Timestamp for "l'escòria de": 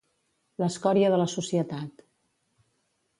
0.61-1.19